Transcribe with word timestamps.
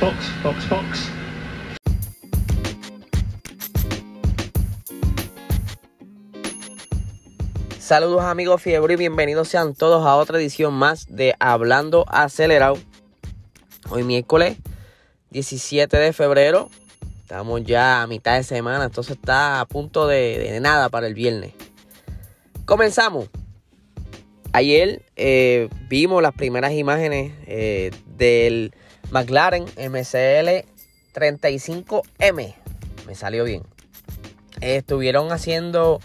Box, 0.00 0.14
box, 0.42 0.68
box. 0.68 1.10
Saludos 7.78 8.22
amigos 8.24 8.60
Fiebre 8.60 8.92
y 8.92 8.96
bienvenidos 8.96 9.48
sean 9.48 9.74
todos 9.74 10.06
a 10.06 10.16
otra 10.16 10.38
edición 10.38 10.74
más 10.74 11.06
de 11.08 11.34
Hablando 11.38 12.04
Acelerado. 12.08 12.76
Hoy 13.88 14.02
miércoles 14.02 14.58
17 15.30 15.96
de 15.96 16.12
febrero. 16.12 16.68
Estamos 17.22 17.64
ya 17.64 18.02
a 18.02 18.06
mitad 18.06 18.36
de 18.36 18.42
semana, 18.42 18.84
entonces 18.84 19.16
está 19.16 19.60
a 19.60 19.64
punto 19.64 20.06
de, 20.06 20.38
de 20.38 20.60
nada 20.60 20.90
para 20.90 21.06
el 21.06 21.14
viernes. 21.14 21.54
Comenzamos. 22.66 23.30
Ayer 24.52 25.02
eh, 25.16 25.68
vimos 25.88 26.22
las 26.22 26.32
primeras 26.32 26.72
imágenes 26.72 27.32
eh, 27.46 27.92
del 28.06 28.72
McLaren 29.10 29.64
MCL 29.64 30.66
35M. 31.14 32.54
Me 33.06 33.14
salió 33.14 33.44
bien. 33.44 33.62
estuvieron 34.60 35.30
haciendo 35.32 36.00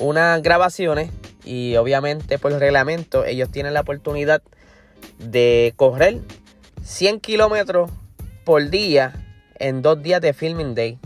unas 0.00 0.42
grabaciones 0.42 1.10
y 1.44 1.76
obviamente 1.76 2.38
por 2.38 2.52
el 2.52 2.60
reglamento 2.60 3.24
ellos 3.24 3.50
tienen 3.50 3.74
la 3.74 3.82
oportunidad 3.82 4.42
de 5.18 5.72
correr 5.76 6.20
100 6.82 7.20
kilómetros 7.20 7.90
por 8.44 8.68
día 8.70 9.12
en 9.58 9.82
dos 9.82 10.02
días 10.02 10.20
de 10.20 10.32
filming 10.32 10.74
day. 10.74 10.98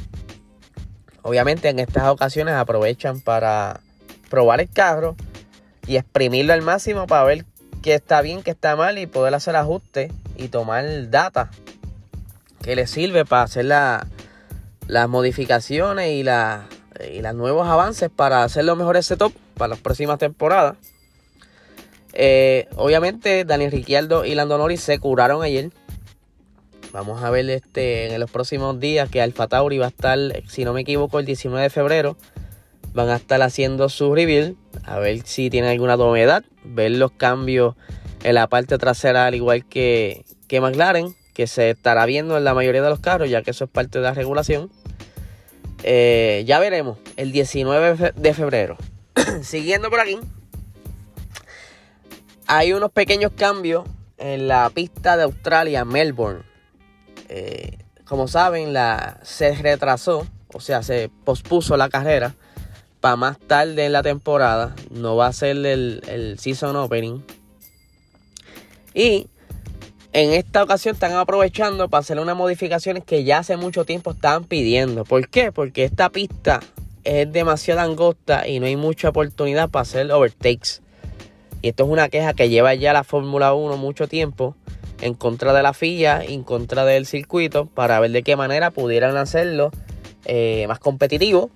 Obviamente 1.22 1.68
en 1.68 1.78
estas 1.78 2.08
ocasiones 2.08 2.54
aprovechan 2.54 3.20
para 3.20 3.80
probar 4.30 4.60
el 4.60 4.70
carro 4.70 5.16
y 5.86 5.96
exprimirlo 5.96 6.54
al 6.54 6.62
máximo 6.62 7.06
para 7.06 7.24
ver 7.24 7.44
qué 7.82 7.94
está 7.94 8.22
bien, 8.22 8.42
qué 8.42 8.52
está 8.52 8.74
mal 8.74 8.98
y 8.98 9.06
poder 9.06 9.34
hacer 9.34 9.56
ajustes 9.56 10.10
y 10.40 10.48
tomar 10.48 11.10
data 11.10 11.50
que 12.62 12.74
les 12.76 12.90
sirve 12.90 13.24
para 13.24 13.42
hacer 13.42 13.64
las 13.64 15.08
modificaciones 15.08 16.10
y, 16.10 16.22
los 16.22 17.34
nuevos 17.34 17.66
avances 17.68 18.10
para 18.10 18.42
hacer 18.42 18.64
los 18.64 18.76
mejores 18.76 19.06
setup 19.06 19.32
para 19.56 19.68
las 19.68 19.78
próximas 19.78 20.18
temporadas. 20.18 20.76
Eh, 22.12 22.68
obviamente 22.76 23.44
Daniel 23.44 23.70
Ricciardo 23.70 24.24
y 24.24 24.34
Lando 24.34 24.58
Norris 24.58 24.80
se 24.80 24.98
curaron 24.98 25.42
ayer. 25.42 25.70
Vamos 26.92 27.22
a 27.22 27.30
ver 27.30 27.48
este 27.50 28.12
en 28.12 28.20
los 28.20 28.30
próximos 28.30 28.80
días 28.80 29.08
que 29.08 29.22
Alfa 29.22 29.46
Tauri 29.46 29.78
va 29.78 29.86
a 29.86 29.90
estar, 29.90 30.18
si 30.48 30.64
no 30.64 30.72
me 30.72 30.80
equivoco, 30.80 31.20
el 31.20 31.26
19 31.26 31.62
de 31.62 31.70
febrero. 31.70 32.16
Van 32.92 33.08
a 33.08 33.16
estar 33.16 33.40
haciendo 33.42 33.88
su 33.88 34.12
reveal. 34.12 34.56
A 34.82 34.98
ver 34.98 35.22
si 35.24 35.50
tienen 35.50 35.70
alguna 35.70 35.96
novedad. 35.96 36.42
Ver 36.64 36.90
los 36.90 37.12
cambios 37.12 37.76
en 38.22 38.34
la 38.34 38.46
parte 38.48 38.78
trasera, 38.78 39.26
al 39.26 39.34
igual 39.34 39.64
que, 39.64 40.24
que 40.48 40.60
McLaren. 40.60 41.14
Que 41.34 41.46
se 41.46 41.70
estará 41.70 42.04
viendo 42.06 42.36
en 42.36 42.44
la 42.44 42.54
mayoría 42.54 42.82
de 42.82 42.90
los 42.90 43.00
carros, 43.00 43.30
ya 43.30 43.42
que 43.42 43.52
eso 43.52 43.64
es 43.64 43.70
parte 43.70 43.98
de 43.98 44.04
la 44.04 44.12
regulación. 44.12 44.70
Eh, 45.82 46.44
ya 46.46 46.58
veremos 46.58 46.98
el 47.16 47.32
19 47.32 48.12
de 48.14 48.34
febrero. 48.34 48.76
Siguiendo 49.42 49.90
por 49.90 50.00
aquí. 50.00 50.18
Hay 52.46 52.72
unos 52.72 52.90
pequeños 52.90 53.32
cambios 53.34 53.84
en 54.18 54.48
la 54.48 54.70
pista 54.70 55.16
de 55.16 55.22
Australia, 55.22 55.84
Melbourne. 55.84 56.42
Eh, 57.28 57.78
como 58.04 58.26
saben, 58.26 58.72
la, 58.72 59.20
se 59.22 59.54
retrasó, 59.54 60.26
o 60.52 60.60
sea, 60.60 60.82
se 60.82 61.10
pospuso 61.24 61.76
la 61.76 61.88
carrera 61.88 62.34
para 63.00 63.16
más 63.16 63.38
tarde 63.38 63.86
en 63.86 63.92
la 63.92 64.02
temporada. 64.02 64.74
No 64.90 65.16
va 65.16 65.28
a 65.28 65.32
ser 65.32 65.56
el, 65.64 66.02
el 66.08 66.38
season 66.38 66.76
opening. 66.76 67.20
Y 68.94 69.28
en 70.12 70.32
esta 70.32 70.62
ocasión 70.62 70.94
están 70.94 71.12
aprovechando 71.12 71.88
para 71.88 72.00
hacer 72.00 72.18
unas 72.18 72.36
modificaciones 72.36 73.04
que 73.04 73.22
ya 73.24 73.38
hace 73.38 73.56
mucho 73.56 73.84
tiempo 73.84 74.10
estaban 74.10 74.44
pidiendo. 74.44 75.04
¿Por 75.04 75.28
qué? 75.28 75.52
Porque 75.52 75.84
esta 75.84 76.10
pista 76.10 76.60
es 77.04 77.32
demasiado 77.32 77.80
angosta 77.80 78.48
y 78.48 78.60
no 78.60 78.66
hay 78.66 78.76
mucha 78.76 79.10
oportunidad 79.10 79.70
para 79.70 79.82
hacer 79.82 80.10
overtakes. 80.10 80.82
Y 81.62 81.68
esto 81.68 81.84
es 81.84 81.90
una 81.90 82.08
queja 82.08 82.34
que 82.34 82.48
lleva 82.48 82.74
ya 82.74 82.92
la 82.92 83.04
Fórmula 83.04 83.54
1 83.54 83.76
mucho 83.76 84.08
tiempo 84.08 84.56
en 85.00 85.14
contra 85.14 85.52
de 85.52 85.62
la 85.62 85.72
FIA, 85.72 86.24
en 86.24 86.42
contra 86.42 86.84
del 86.84 87.06
circuito, 87.06 87.66
para 87.66 88.00
ver 88.00 88.10
de 88.10 88.22
qué 88.22 88.36
manera 88.36 88.70
pudieran 88.70 89.16
hacerlo 89.16 89.70
eh, 90.24 90.66
más 90.68 90.78
competitivo 90.78 91.50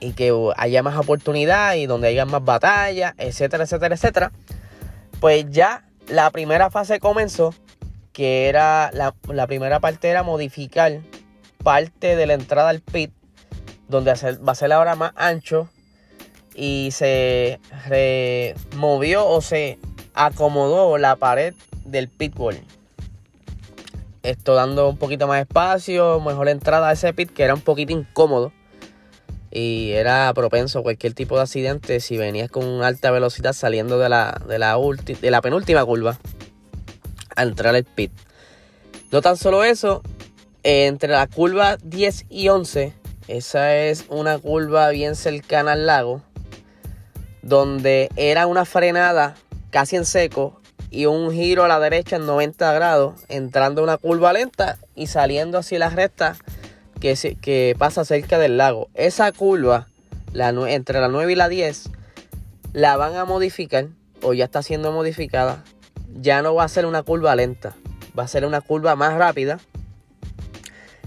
y 0.00 0.12
que 0.12 0.32
haya 0.56 0.82
más 0.82 0.96
oportunidad 0.96 1.74
y 1.74 1.86
donde 1.86 2.08
haya 2.08 2.24
más 2.24 2.44
batallas, 2.44 3.14
etcétera, 3.18 3.64
etcétera, 3.64 3.94
etcétera. 3.94 4.32
Pues 5.20 5.46
ya 5.50 5.87
la 6.08 6.30
primera 6.30 6.70
fase 6.70 7.00
comenzó, 7.00 7.54
que 8.12 8.48
era 8.48 8.90
la, 8.92 9.46
primera 9.46 9.80
parte 9.80 10.08
era 10.08 10.22
modificar 10.22 11.00
parte 11.62 12.16
de 12.16 12.26
la 12.26 12.34
entrada 12.34 12.70
al 12.70 12.80
pit, 12.80 13.12
donde 13.88 14.12
va 14.12 14.52
a 14.52 14.54
ser 14.54 14.72
ahora 14.72 14.94
más 14.94 15.12
ancho 15.16 15.68
y 16.54 16.90
se 16.92 17.60
removió 17.86 19.26
o 19.26 19.40
se 19.40 19.78
acomodó 20.14 20.98
la 20.98 21.16
pared 21.16 21.54
del 21.84 22.08
pit. 22.08 22.34
Esto 24.22 24.54
dando 24.54 24.88
un 24.88 24.98
poquito 24.98 25.26
más 25.26 25.40
espacio, 25.40 26.20
mejor 26.20 26.48
entrada 26.48 26.88
a 26.88 26.92
ese 26.92 27.12
pit 27.12 27.32
que 27.32 27.44
era 27.44 27.54
un 27.54 27.60
poquito 27.60 27.92
incómodo 27.92 28.52
y 29.50 29.92
era 29.92 30.32
propenso 30.34 30.80
a 30.80 30.82
cualquier 30.82 31.14
tipo 31.14 31.36
de 31.36 31.42
accidente 31.42 32.00
si 32.00 32.16
venías 32.16 32.50
con 32.50 32.82
alta 32.82 33.10
velocidad 33.10 33.52
saliendo 33.52 33.98
de 33.98 34.08
la, 34.08 34.40
de 34.46 34.58
la, 35.30 35.40
penúltima 35.40 35.84
curva 35.84 36.18
a 37.34 37.42
entrar 37.42 37.74
al 37.74 37.84
pit. 37.84 38.12
No 39.10 39.22
tan 39.22 39.36
solo 39.36 39.64
eso, 39.64 40.02
entre 40.62 41.12
la 41.12 41.26
curva 41.26 41.78
10 41.82 42.26
y 42.28 42.48
11, 42.48 42.92
esa 43.28 43.76
es 43.76 44.04
una 44.08 44.38
curva 44.38 44.90
bien 44.90 45.16
cercana 45.16 45.72
al 45.72 45.86
lago, 45.86 46.22
donde 47.42 48.10
era 48.16 48.46
una 48.46 48.64
frenada 48.64 49.34
casi 49.70 49.96
en 49.96 50.04
seco 50.04 50.60
y 50.90 51.06
un 51.06 51.32
giro 51.32 51.64
a 51.64 51.68
la 51.68 51.80
derecha 51.80 52.16
en 52.16 52.26
90 52.26 52.72
grados, 52.72 53.20
entrando 53.28 53.82
una 53.82 53.96
curva 53.96 54.32
lenta 54.32 54.78
y 54.94 55.06
saliendo 55.06 55.58
así 55.58 55.78
la 55.78 55.90
recta 55.90 56.36
que, 57.00 57.76
pasa 57.78 58.04
cerca 58.04 58.38
del 58.38 58.56
lago. 58.56 58.88
Esa 58.94 59.30
curva, 59.32 59.88
la, 60.32 60.50
entre 60.50 61.00
la 61.00 61.08
9 61.08 61.32
y 61.32 61.36
la 61.36 61.48
10, 61.48 61.90
la 62.72 62.96
van 62.96 63.16
a 63.16 63.24
modificar 63.24 63.88
o 64.22 64.34
ya 64.34 64.44
está 64.44 64.62
siendo 64.62 64.92
modificada. 64.92 65.64
Ya 66.20 66.42
no 66.42 66.54
va 66.54 66.64
a 66.64 66.68
ser 66.68 66.86
una 66.86 67.02
curva 67.02 67.34
lenta, 67.36 67.74
va 68.18 68.24
a 68.24 68.28
ser 68.28 68.44
una 68.44 68.60
curva 68.60 68.96
más 68.96 69.14
rápida. 69.14 69.58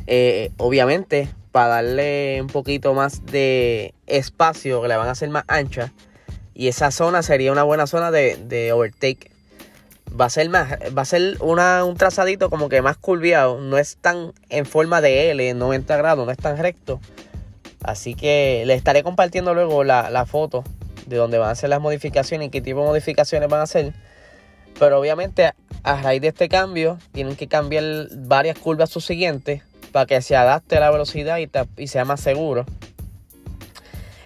Eh, 0.08 0.52
obviamente, 0.58 1.30
para 1.52 1.68
darle 1.68 2.40
un 2.42 2.48
poquito 2.48 2.94
más 2.94 3.26
de 3.26 3.94
espacio, 4.08 4.88
la 4.88 4.98
van 4.98 5.08
a 5.08 5.12
hacer 5.12 5.30
más 5.30 5.44
ancha. 5.48 5.92
Y 6.54 6.68
esa 6.68 6.92
zona 6.92 7.24
sería 7.24 7.52
una 7.52 7.64
buena 7.64 7.88
zona 7.88 8.12
de 8.12 8.72
overtake 8.74 9.31
va 10.20 10.26
a 10.26 10.30
ser 10.30 10.50
más, 10.50 10.74
va 10.98 11.02
a 11.02 11.06
ser 11.06 11.38
un 11.42 11.96
trazadito 11.98 12.50
como 12.50 12.70
que 12.70 12.82
más 12.82 12.98
curviado, 12.98 13.60
no 13.60 13.78
es 13.78 13.98
tan 13.98 14.34
en 14.50 14.66
forma 14.66 15.02
de 15.02 15.32
L, 15.32 15.50
en 15.50 15.60
90 15.60 15.98
grados, 15.98 16.26
no 16.26 16.32
es 16.32 16.38
tan 16.38 16.58
recto. 16.58 17.00
Así 17.84 18.14
que 18.14 18.64
les 18.66 18.78
estaré 18.78 19.04
compartiendo 19.04 19.54
luego 19.54 19.84
la, 19.84 20.26
foto 20.26 20.64
de 21.08 21.16
donde 21.16 21.38
van 21.38 21.50
a 21.50 21.52
hacer 21.52 21.70
las 21.70 21.82
modificaciones 21.82 22.48
y 22.48 22.52
qué 22.52 22.62
tipo 22.62 22.82
de 22.82 22.88
modificaciones 22.88 23.50
van 23.50 23.62
a 23.62 23.64
hacer. 23.64 23.94
Pero 24.80 25.00
obviamente 25.00 25.52
a 25.84 26.02
raíz 26.02 26.22
de 26.22 26.28
este 26.30 26.48
cambio 26.48 27.00
tienen 27.12 27.36
que 27.36 27.48
cambiar 27.48 27.84
varias 28.12 28.58
curvas 28.58 28.90
subsiguientes 28.90 29.64
para 29.92 30.06
que 30.06 30.22
se 30.22 30.36
adapte 30.36 30.78
a 30.78 30.80
la 30.80 30.92
velocidad 30.92 31.40
y, 31.40 31.50
y 31.78 31.88
sea 31.88 32.06
más 32.06 32.22
seguro. 32.22 32.66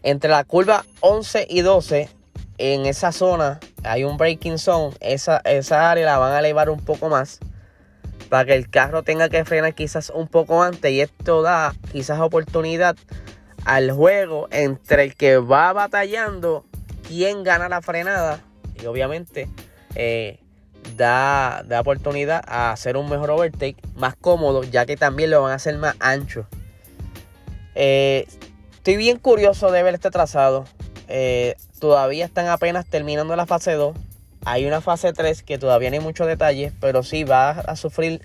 Entre 0.03 0.29
la 0.29 0.43
curva 0.43 0.85
11 0.99 1.47
y 1.49 1.61
12 1.61 2.09
en 2.57 2.85
esa 2.85 3.11
zona 3.11 3.59
hay 3.85 4.03
un 4.03 4.17
braking 4.17 4.57
zone, 4.57 4.95
esa, 4.99 5.37
esa 5.45 5.91
área 5.91 6.05
la 6.05 6.17
van 6.17 6.33
a 6.33 6.39
elevar 6.39 6.69
un 6.69 6.79
poco 6.79 7.09
más 7.09 7.39
para 8.29 8.45
que 8.45 8.55
el 8.55 8.69
carro 8.69 9.03
tenga 9.03 9.29
que 9.29 9.45
frenar 9.45 9.73
quizás 9.75 10.09
un 10.09 10.27
poco 10.27 10.63
antes 10.63 10.91
y 10.91 11.01
esto 11.01 11.41
da 11.41 11.73
quizás 11.91 12.19
oportunidad 12.19 12.95
al 13.65 13.91
juego 13.91 14.47
entre 14.51 15.03
el 15.03 15.15
que 15.15 15.37
va 15.37 15.73
batallando 15.73 16.65
quién 17.07 17.43
gana 17.43 17.69
la 17.69 17.81
frenada 17.81 18.41
y 18.81 18.85
obviamente 18.85 19.49
eh, 19.95 20.39
da, 20.95 21.63
da, 21.65 21.81
oportunidad 21.81 22.43
a 22.47 22.71
hacer 22.71 22.97
un 22.97 23.09
mejor 23.09 23.31
overtake 23.31 23.77
más 23.95 24.15
cómodo 24.15 24.63
ya 24.63 24.85
que 24.85 24.97
también 24.97 25.31
lo 25.31 25.41
van 25.41 25.51
a 25.51 25.55
hacer 25.55 25.77
más 25.77 25.95
ancho. 25.99 26.47
Eh, 27.75 28.27
estoy 28.73 28.97
bien 28.97 29.17
curioso 29.17 29.71
de 29.71 29.83
ver 29.83 29.95
este 29.95 30.11
trazado. 30.11 30.65
Eh, 31.07 31.55
todavía 31.79 32.25
están 32.25 32.47
apenas 32.47 32.85
terminando 32.85 33.35
la 33.35 33.45
fase 33.45 33.73
2. 33.73 33.95
Hay 34.45 34.65
una 34.65 34.81
fase 34.81 35.13
3 35.13 35.43
que 35.43 35.57
todavía 35.57 35.89
no 35.89 35.95
hay 35.95 36.01
muchos 36.01 36.27
detalles, 36.27 36.71
pero 36.79 37.03
sí 37.03 37.23
va 37.23 37.49
a 37.51 37.75
sufrir 37.75 38.21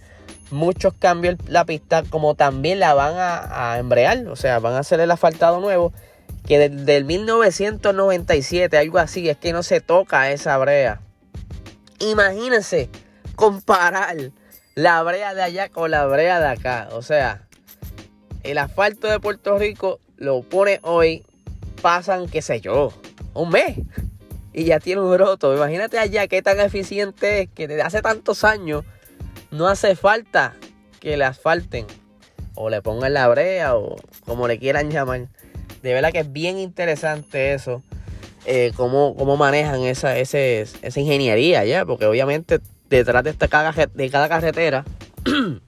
muchos 0.51 0.93
cambios 0.95 1.37
la 1.47 1.65
pista, 1.65 2.03
como 2.03 2.35
también 2.35 2.81
la 2.81 2.95
van 2.95 3.15
a, 3.17 3.79
embrear, 3.79 4.27
o 4.29 4.37
sea, 4.37 4.59
van 4.59 4.75
a 4.75 4.81
hacer 4.81 5.01
el 5.01 5.11
asfaltado 5.11 5.61
nuevo, 5.61 5.93
que 6.47 6.69
desde 6.69 6.97
el 6.97 7.05
1997, 7.05 8.77
algo 8.77 8.99
así, 8.99 9.29
es 9.29 9.37
que 9.37 9.53
no 9.53 9.63
se 9.63 9.81
toca 9.81 10.31
esa 10.31 10.57
brea. 10.59 11.01
Imagínense 12.01 12.89
comparar 13.37 14.17
la 14.75 15.03
brea 15.03 15.35
de 15.35 15.43
allá 15.43 15.69
con 15.69 15.91
la 15.91 16.07
brea 16.07 16.41
de 16.41 16.49
acá. 16.49 16.89
O 16.93 17.03
sea, 17.03 17.47
el 18.43 18.59
asfalto 18.59 19.07
de 19.07 19.21
Puerto 19.21 19.59
Rico 19.59 20.01
lo 20.17 20.43
pone 20.43 20.81
hoy, 20.83 21.25
pasan, 21.83 22.29
qué 22.29 22.43
sé 22.43 22.61
yo, 22.61 22.93
un 23.35 23.51
mes. 23.51 23.79
Y 24.53 24.65
ya 24.65 24.81
tiene 24.81 25.01
un 25.01 25.11
broto. 25.11 25.55
Imagínate 25.55 25.99
allá 25.99 26.27
qué 26.27 26.43
tan 26.43 26.61
eficiente 26.61 27.43
es 27.43 27.49
que 27.49 27.69
desde 27.69 27.83
hace 27.83 28.03
tantos 28.03 28.45
años 28.45 28.85
no 29.51 29.69
hace 29.69 29.95
falta 29.97 30.55
que 31.01 31.17
le 31.17 31.25
asfalten. 31.25 31.87
O 32.55 32.69
le 32.69 32.83
pongan 32.83 33.15
la 33.15 33.29
brea 33.29 33.77
o 33.77 33.97
como 34.27 34.49
le 34.49 34.59
quieran 34.59 34.91
llamar. 34.91 35.29
De 35.83 35.95
verdad 35.95 36.13
que 36.13 36.21
es 36.21 36.33
bien 36.33 36.59
interesante 36.59 37.55
eso. 37.55 37.83
Eh, 38.47 38.73
cómo, 38.77 39.15
manejan 39.37 39.83
esa, 39.83 40.19
esa 40.19 41.01
ingeniería 41.01 41.65
ya. 41.65 41.85
Porque 41.87 42.07
obviamente 42.07 42.61
detrás 42.91 43.23
de, 43.23 43.31
esta 43.31 43.47
de 43.95 44.11
cada 44.11 44.29
carretera 44.29 44.85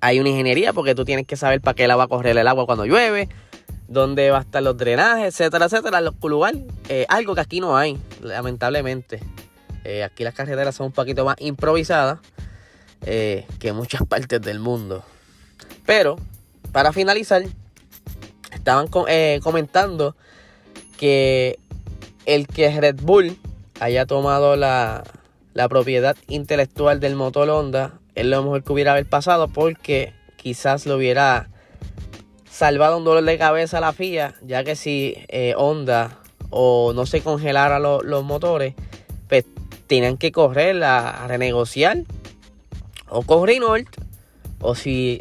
hay 0.00 0.20
una 0.20 0.28
ingeniería 0.28 0.72
porque 0.72 0.94
tú 0.94 1.04
tienes 1.04 1.26
que 1.26 1.36
saber 1.36 1.60
para 1.60 1.74
qué 1.74 1.88
la 1.88 1.96
va 1.96 2.04
a 2.04 2.08
correr 2.08 2.36
el 2.36 2.46
agua 2.46 2.66
cuando 2.66 2.84
llueve, 2.84 3.28
dónde 3.88 4.30
va 4.30 4.38
a 4.38 4.40
estar 4.42 4.62
los 4.62 4.76
drenajes, 4.76 5.34
etcétera, 5.34 5.66
etcétera. 5.66 6.00
Los 6.00 6.14
lugar, 6.22 6.54
eh, 6.88 7.06
algo 7.08 7.34
que 7.34 7.40
aquí 7.40 7.60
no 7.60 7.76
hay, 7.76 7.98
lamentablemente. 8.20 9.20
Eh, 9.84 10.02
aquí 10.02 10.24
las 10.24 10.34
carreteras 10.34 10.74
son 10.74 10.86
un 10.86 10.92
poquito 10.92 11.24
más 11.24 11.36
improvisadas 11.38 12.18
eh, 13.02 13.46
que 13.58 13.72
muchas 13.72 14.02
partes 14.08 14.40
del 14.40 14.58
mundo. 14.58 15.04
Pero, 15.84 16.16
para 16.72 16.92
finalizar, 16.92 17.42
estaban 18.52 18.88
comentando 18.88 20.16
que 20.98 21.58
el 22.24 22.46
que 22.48 22.80
Red 22.80 22.96
Bull 23.02 23.36
haya 23.80 24.06
tomado 24.06 24.56
la, 24.56 25.04
la 25.54 25.68
propiedad 25.68 26.16
intelectual 26.28 26.98
del 26.98 27.14
motor 27.14 27.48
Honda 27.48 28.00
es 28.14 28.26
lo 28.26 28.42
mejor 28.42 28.64
que 28.64 28.72
hubiera 28.72 28.92
haber 28.92 29.06
pasado 29.06 29.48
porque 29.48 30.12
quizás 30.36 30.86
lo 30.86 30.96
hubiera 30.96 31.48
salvado 32.56 32.96
un 32.96 33.04
dolor 33.04 33.22
de 33.22 33.36
cabeza 33.36 33.78
a 33.78 33.80
la 33.82 33.92
FIA, 33.92 34.34
ya 34.40 34.64
que 34.64 34.76
si 34.76 35.14
eh, 35.28 35.52
Honda 35.58 36.20
o 36.48 36.94
no 36.94 37.04
se 37.04 37.20
congelara 37.20 37.78
los 37.78 38.24
motores, 38.24 38.74
pues 39.28 39.44
tenían 39.86 40.16
que 40.16 40.32
correr 40.32 40.82
a, 40.82 41.26
renegociar 41.28 41.98
o 43.10 43.22
con 43.22 43.46
Renault 43.46 43.88
o 44.60 44.74
si 44.74 45.20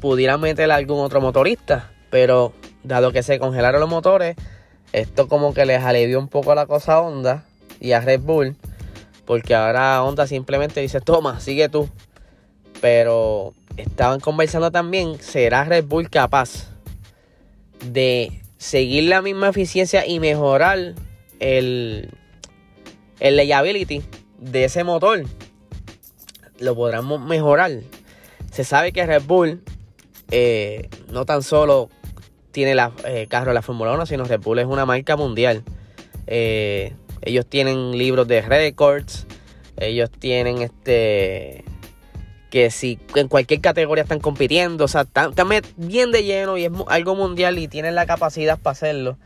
pudieran 0.00 0.40
meter 0.40 0.70
a 0.70 0.76
algún 0.76 1.00
otro 1.00 1.20
motorista. 1.20 1.90
Pero 2.08 2.54
dado 2.82 3.12
que 3.12 3.22
se 3.22 3.38
congelaron 3.38 3.80
los 3.80 3.90
motores, 3.90 4.34
esto 4.92 5.28
como 5.28 5.52
que 5.52 5.66
les 5.66 5.82
alivió 5.82 6.18
un 6.18 6.28
poco 6.28 6.54
la 6.54 6.64
cosa 6.64 6.94
a 6.94 7.00
Honda 7.02 7.44
y 7.78 7.92
a 7.92 8.00
Red 8.00 8.20
Bull 8.20 8.56
porque 9.24 9.54
ahora 9.54 10.02
Honda 10.02 10.26
simplemente 10.26 10.80
dice, 10.80 11.00
toma, 11.00 11.40
sigue 11.40 11.68
tú. 11.68 11.88
Pero 12.84 13.54
estaban 13.78 14.20
conversando 14.20 14.70
también, 14.70 15.18
¿será 15.18 15.64
Red 15.64 15.86
Bull 15.86 16.10
capaz 16.10 16.68
de 17.82 18.42
seguir 18.58 19.04
la 19.04 19.22
misma 19.22 19.48
eficiencia 19.48 20.06
y 20.06 20.20
mejorar 20.20 20.92
el, 21.40 22.10
el 23.20 23.36
de 24.38 24.64
ese 24.64 24.84
motor? 24.84 25.24
Lo 26.58 26.74
podrán 26.74 27.26
mejorar. 27.26 27.70
Se 28.52 28.64
sabe 28.64 28.92
que 28.92 29.06
Red 29.06 29.22
Bull 29.22 29.62
eh, 30.30 30.90
no 31.10 31.24
tan 31.24 31.42
solo 31.42 31.88
tiene 32.52 32.74
la, 32.74 32.92
eh, 33.06 33.28
carro 33.30 33.52
de 33.52 33.54
la 33.54 33.62
Fórmula 33.62 33.94
1, 33.94 34.04
sino 34.04 34.24
Red 34.24 34.40
Bull 34.40 34.58
es 34.58 34.66
una 34.66 34.84
marca 34.84 35.16
mundial. 35.16 35.64
Eh, 36.26 36.92
ellos 37.22 37.46
tienen 37.46 37.96
libros 37.96 38.28
de 38.28 38.42
récords. 38.42 39.26
Ellos 39.78 40.10
tienen 40.10 40.60
este. 40.60 41.64
Que 42.54 42.70
si 42.70 43.00
en 43.16 43.26
cualquier 43.26 43.60
categoría 43.60 44.04
están 44.04 44.20
compitiendo. 44.20 44.84
O 44.84 44.88
sea, 44.88 45.00
están, 45.00 45.34
bien 45.76 46.12
de 46.12 46.22
lleno 46.22 46.56
y 46.56 46.66
es 46.66 46.72
algo 46.86 47.16
mundial 47.16 47.58
y 47.58 47.66
tienen 47.66 47.96
la 47.96 48.06
capacidad 48.06 48.60
para 48.60 48.70
hacerlo. 48.74 49.18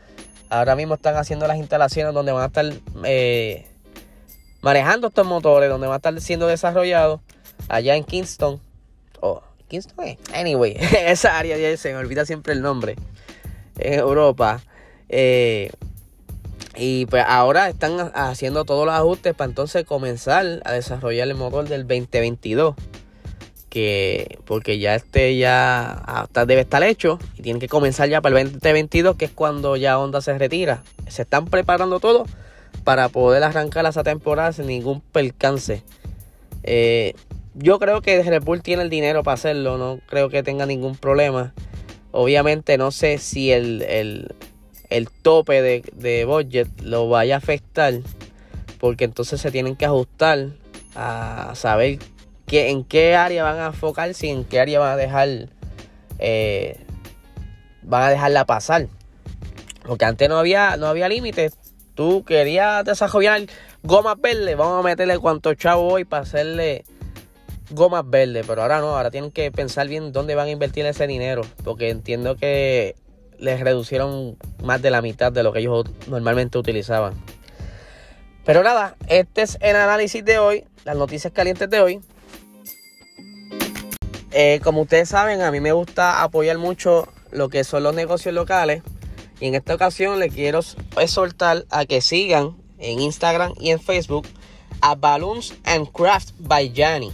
Ahora 0.49 0.75
mismo 0.75 0.95
están 0.95 1.15
haciendo 1.15 1.45
las 1.45 1.57
instalaciones 1.57 2.15
donde 2.15 2.31
van 2.31 2.41
a 2.41 2.47
estar 2.47 2.65
eh, 3.03 3.67
manejando 4.61 5.09
estos 5.09 5.27
motores, 5.27 5.69
donde 5.69 5.85
van 5.85 5.93
a 5.93 5.97
estar 5.97 6.19
siendo 6.21 6.47
desarrollados 6.47 7.21
allá 7.67 7.95
en 7.95 8.03
Kingston. 8.03 8.59
Oh, 9.19 9.43
Kingston, 9.67 10.07
eh. 10.07 10.17
anyway, 10.33 10.75
esa 11.05 11.37
área 11.37 11.55
ya 11.55 11.77
se 11.77 11.93
me 11.93 11.99
olvida 11.99 12.25
siempre 12.25 12.53
el 12.53 12.63
nombre. 12.63 12.95
En 13.77 13.99
Europa. 13.99 14.63
Eh, 15.07 15.69
y 16.75 17.05
pues 17.05 17.23
ahora 17.27 17.69
están 17.69 18.11
haciendo 18.15 18.65
todos 18.65 18.87
los 18.87 18.95
ajustes 18.95 19.35
para 19.35 19.49
entonces 19.49 19.85
comenzar 19.85 20.63
a 20.65 20.71
desarrollar 20.71 21.27
el 21.27 21.35
motor 21.35 21.67
del 21.69 21.87
2022. 21.87 22.73
Que 23.69 24.39
porque 24.45 24.79
ya 24.79 24.95
este 24.95 25.37
ya 25.37 25.91
hasta 25.91 26.45
debe 26.45 26.61
estar 26.61 26.81
hecho 26.81 27.19
y 27.37 27.43
tienen 27.43 27.59
que 27.59 27.67
comenzar 27.67 28.09
ya 28.09 28.21
para 28.21 28.41
el 28.41 28.51
2022, 28.51 29.15
que 29.15 29.25
es 29.25 29.31
cuando 29.31 29.75
ya 29.75 29.99
Honda 29.99 30.21
se 30.21 30.37
retira. 30.37 30.83
Se 31.07 31.21
están 31.21 31.45
preparando 31.45 31.99
todo 31.99 32.25
para 32.83 33.09
poder 33.09 33.43
arrancar 33.43 33.85
esa 33.85 34.03
temporada 34.03 34.53
sin 34.53 34.67
ningún 34.67 35.01
percance. 35.01 35.83
Eh, 36.63 37.13
yo 37.53 37.77
creo 37.77 38.01
que 38.01 38.23
Red 38.23 38.43
Bull 38.43 38.61
tiene 38.63 38.83
el 38.83 38.89
dinero 38.89 39.21
para 39.23 39.35
hacerlo, 39.35 39.77
no 39.77 39.99
creo 40.07 40.29
que 40.29 40.41
tenga 40.41 40.65
ningún 40.65 40.95
problema. 40.95 41.53
Obviamente 42.11 42.77
no 42.77 42.89
sé 42.91 43.19
si 43.19 43.51
el 43.51 43.83
el 44.89 45.09
tope 45.09 45.61
de, 45.61 45.83
de 45.93 46.25
budget 46.25 46.67
lo 46.81 47.09
vaya 47.09 47.35
a 47.35 47.37
afectar 47.37 47.93
porque 48.79 49.05
entonces 49.05 49.39
se 49.39 49.51
tienen 49.51 49.75
que 49.75 49.85
ajustar 49.85 50.49
a 50.95 51.53
saber 51.55 51.99
en 52.51 52.83
qué 52.83 53.15
área 53.15 53.43
van 53.43 53.59
a 53.59 53.67
enfocarse 53.67 54.27
y 54.27 54.29
en 54.31 54.43
qué 54.43 54.59
área 54.59 54.79
van 54.79 54.91
a 54.91 54.95
dejar 54.95 55.29
eh, 56.19 56.77
van 57.83 58.03
a 58.03 58.09
dejarla 58.09 58.45
pasar. 58.45 58.87
Porque 59.85 60.05
antes 60.05 60.29
no 60.29 60.37
había 60.37 60.77
no 60.77 60.87
había 60.87 61.09
límites. 61.09 61.53
Tú 61.95 62.23
querías 62.23 62.85
desarrollar 62.85 63.41
gomas 63.83 64.19
verdes. 64.19 64.55
Vamos 64.55 64.79
a 64.79 64.87
meterle 64.87 65.17
cuanto 65.19 65.53
chavo 65.53 65.87
hoy 65.87 66.05
para 66.05 66.23
hacerle 66.23 66.85
gomas 67.71 68.09
verdes. 68.09 68.45
Pero 68.47 68.61
ahora 68.61 68.79
no 68.79 68.95
ahora 68.95 69.11
tienen 69.11 69.31
que 69.31 69.51
pensar 69.51 69.87
bien 69.87 70.11
dónde 70.11 70.35
van 70.35 70.47
a 70.47 70.51
invertir 70.51 70.85
ese 70.85 71.07
dinero. 71.07 71.41
Porque 71.63 71.89
entiendo 71.89 72.35
que 72.35 72.95
les 73.37 73.59
reducieron 73.59 74.37
más 74.63 74.81
de 74.81 74.91
la 74.91 75.01
mitad 75.01 75.31
de 75.31 75.43
lo 75.43 75.53
que 75.53 75.59
ellos 75.59 75.85
normalmente 76.07 76.57
utilizaban. 76.57 77.13
Pero 78.45 78.63
nada, 78.63 78.95
este 79.07 79.41
es 79.41 79.57
el 79.61 79.75
análisis 79.75 80.23
de 80.25 80.39
hoy, 80.39 80.65
las 80.83 80.95
noticias 80.95 81.31
calientes 81.31 81.69
de 81.69 81.81
hoy. 81.81 82.01
Eh, 84.41 84.61
como 84.63 84.83
ustedes 84.83 85.09
saben, 85.09 85.41
a 85.41 85.51
mí 85.51 85.59
me 85.59 85.73
gusta 85.73 86.23
apoyar 86.23 86.57
mucho 86.57 87.09
lo 87.29 87.49
que 87.49 87.65
son 87.65 87.83
los 87.83 87.93
negocios 87.93 88.33
locales. 88.33 88.83
Y 89.41 89.47
en 89.47 89.55
esta 89.55 89.75
ocasión 89.75 90.17
les 90.17 90.33
quiero 90.33 90.61
exhortar 90.97 91.65
a 91.69 91.85
que 91.85 91.99
sigan 91.99 92.55
en 92.77 93.01
Instagram 93.01 93.53
y 93.59 93.71
en 93.71 93.81
Facebook 93.81 94.25
a 94.79 94.95
Balloons 94.95 95.55
and 95.65 95.91
Craft 95.91 96.29
by 96.39 96.71
Johnny. 96.73 97.11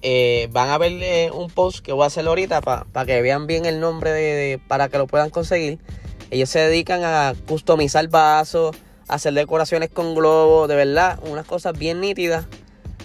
Eh, 0.00 0.48
van 0.50 0.70
a 0.70 0.78
ver 0.78 1.30
un 1.32 1.50
post 1.50 1.84
que 1.84 1.92
voy 1.92 2.04
a 2.04 2.06
hacer 2.06 2.26
ahorita 2.26 2.62
para 2.62 3.04
que 3.04 3.20
vean 3.20 3.46
bien 3.46 3.66
el 3.66 3.78
nombre 3.78 4.10
de, 4.10 4.58
para 4.66 4.88
que 4.88 4.96
lo 4.96 5.06
puedan 5.06 5.28
conseguir. 5.28 5.78
Ellos 6.30 6.48
se 6.48 6.60
dedican 6.60 7.04
a 7.04 7.34
customizar 7.46 8.08
vasos, 8.08 8.74
hacer 9.08 9.34
decoraciones 9.34 9.90
con 9.90 10.14
globos, 10.14 10.68
de 10.68 10.74
verdad, 10.76 11.20
unas 11.24 11.44
cosas 11.44 11.78
bien 11.78 12.00
nítidas, 12.00 12.46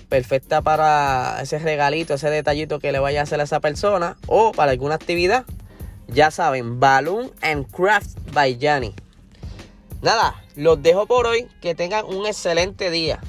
perfecta 0.10 0.62
para 0.62 1.40
ese 1.42 1.60
regalito, 1.60 2.16
ese 2.16 2.30
detallito 2.30 2.80
que 2.80 2.92
le 2.92 3.00
vaya 3.00 3.22
a 3.22 3.24
hacer 3.24 3.40
a 3.40 3.44
esa 3.44 3.60
persona 3.60 4.18
o 4.28 4.52
para 4.52 4.72
alguna 4.72 4.96
actividad. 4.96 5.46
Ya 6.08 6.32
saben, 6.32 6.80
Balloon 6.80 7.32
and 7.42 7.72
Craft 7.72 8.18
by 8.34 8.58
Johnny. 8.60 8.96
Nada, 10.02 10.44
los 10.56 10.82
dejo 10.82 11.06
por 11.06 11.28
hoy. 11.28 11.48
Que 11.62 11.76
tengan 11.76 12.06
un 12.06 12.26
excelente 12.26 12.90
día. 12.90 13.20